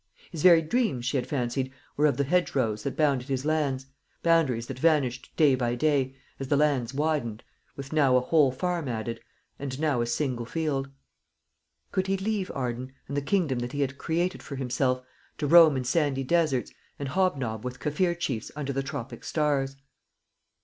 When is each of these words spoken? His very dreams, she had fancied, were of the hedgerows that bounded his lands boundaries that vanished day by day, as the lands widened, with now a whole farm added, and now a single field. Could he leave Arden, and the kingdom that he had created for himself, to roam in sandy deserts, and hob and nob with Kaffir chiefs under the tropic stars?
His 0.31 0.41
very 0.41 0.63
dreams, 0.63 1.05
she 1.05 1.17
had 1.17 1.27
fancied, 1.27 1.71
were 1.95 2.07
of 2.07 2.17
the 2.17 2.23
hedgerows 2.23 2.81
that 2.81 2.97
bounded 2.97 3.27
his 3.29 3.45
lands 3.45 3.85
boundaries 4.23 4.65
that 4.65 4.79
vanished 4.79 5.31
day 5.37 5.53
by 5.53 5.75
day, 5.75 6.15
as 6.39 6.47
the 6.47 6.57
lands 6.57 6.91
widened, 6.91 7.43
with 7.75 7.93
now 7.93 8.17
a 8.17 8.19
whole 8.19 8.51
farm 8.51 8.87
added, 8.87 9.21
and 9.59 9.79
now 9.79 10.01
a 10.01 10.07
single 10.07 10.47
field. 10.47 10.89
Could 11.91 12.07
he 12.07 12.17
leave 12.17 12.49
Arden, 12.55 12.93
and 13.07 13.15
the 13.15 13.21
kingdom 13.21 13.59
that 13.59 13.73
he 13.73 13.81
had 13.81 13.99
created 13.99 14.41
for 14.41 14.55
himself, 14.55 15.03
to 15.37 15.45
roam 15.45 15.77
in 15.77 15.83
sandy 15.83 16.23
deserts, 16.23 16.71
and 16.97 17.09
hob 17.09 17.33
and 17.33 17.41
nob 17.41 17.63
with 17.63 17.79
Kaffir 17.79 18.15
chiefs 18.19 18.49
under 18.55 18.73
the 18.73 18.81
tropic 18.81 19.23
stars? 19.23 19.75